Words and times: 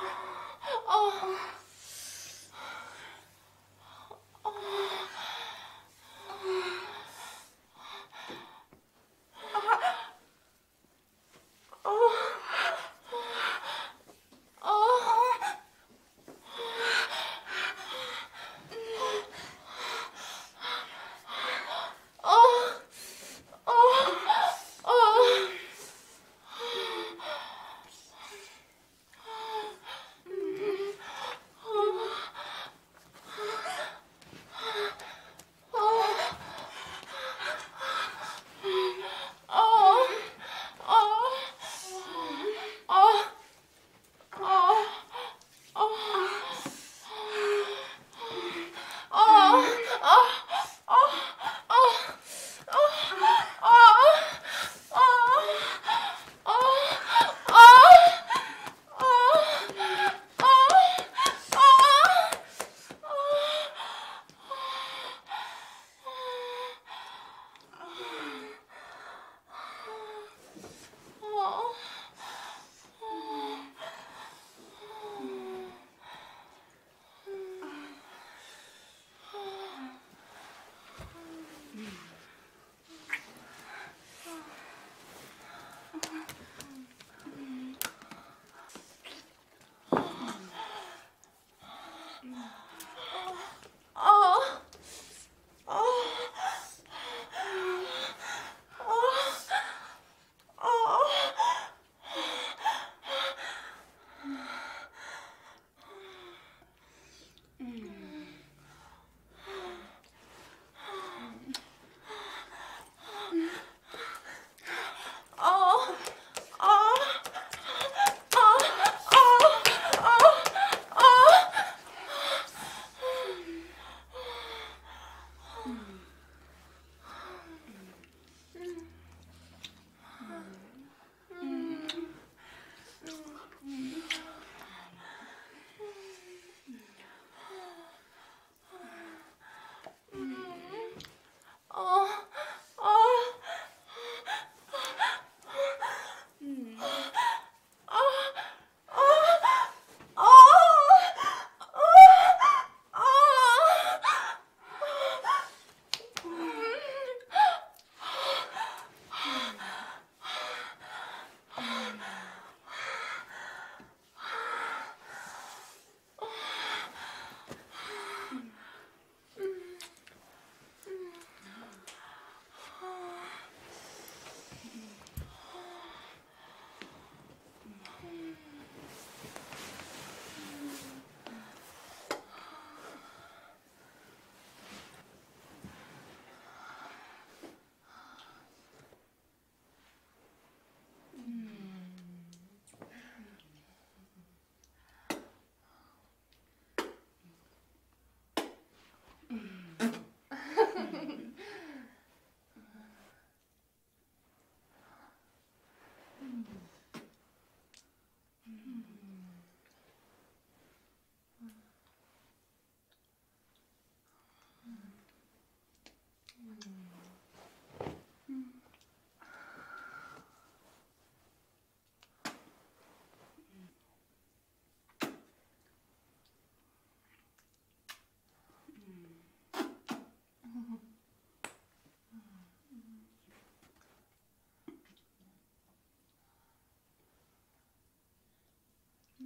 Oh. 0.00 0.27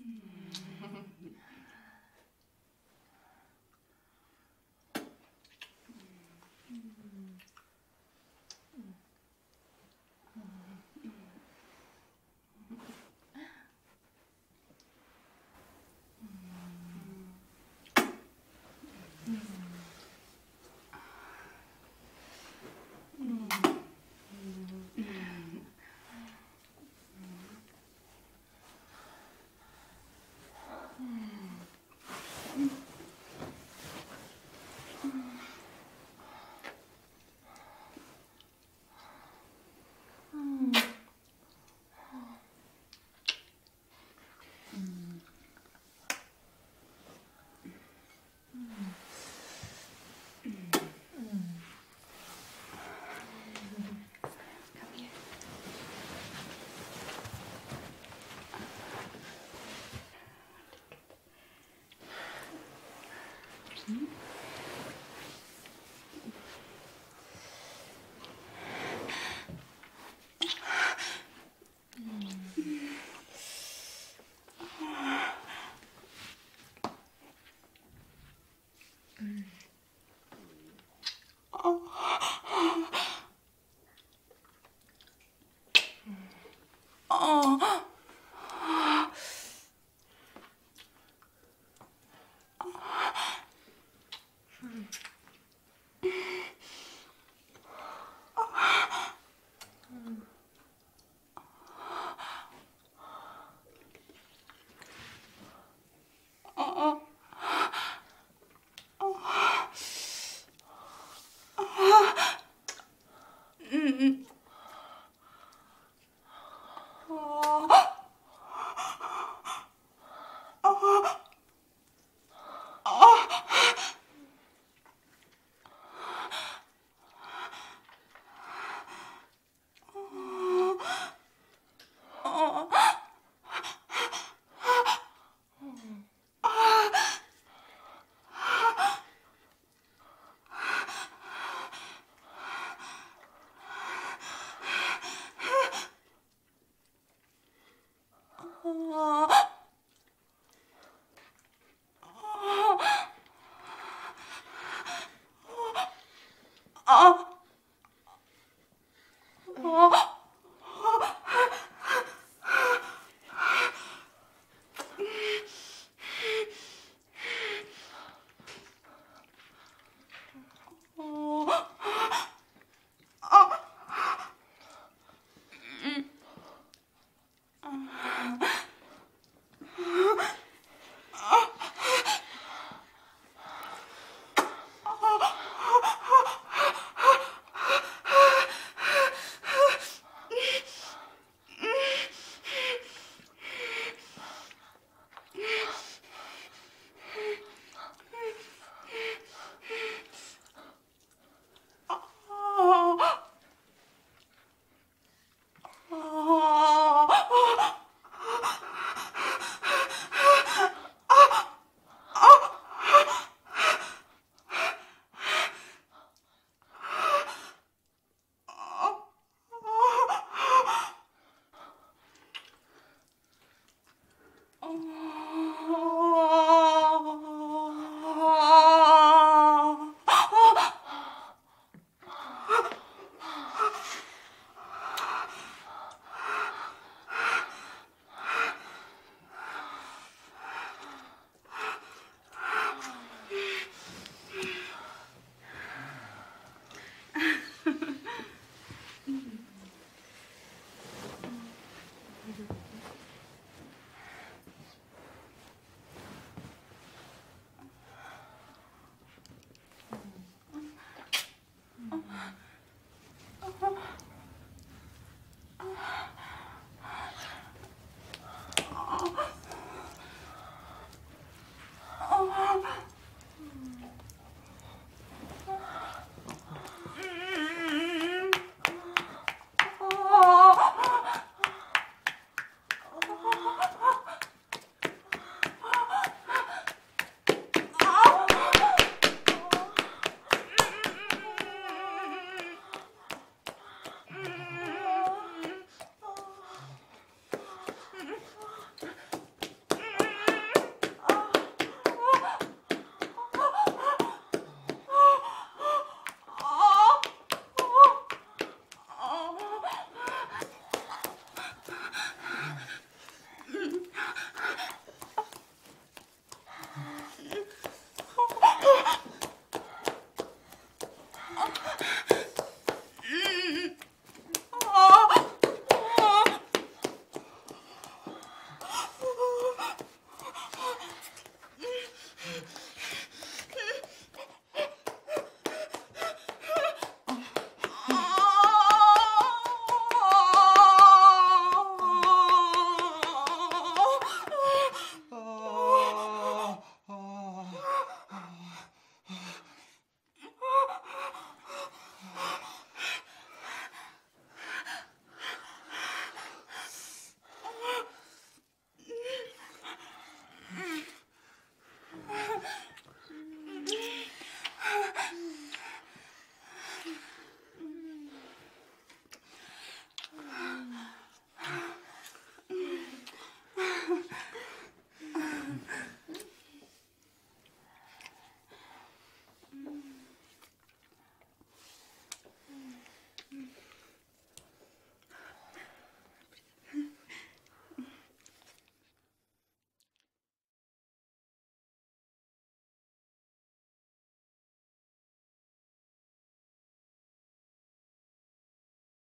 Mm. 0.00 0.39